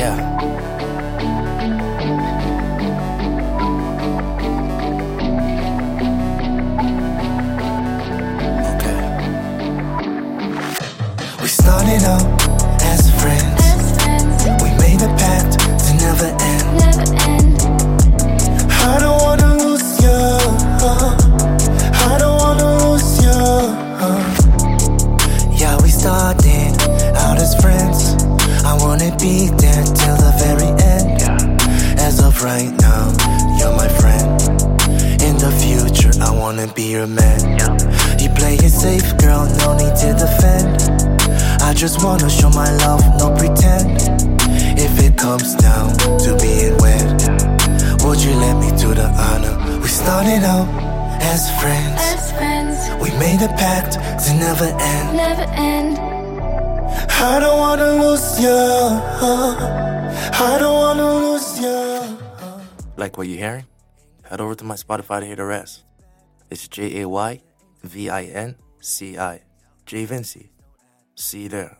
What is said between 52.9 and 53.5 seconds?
We made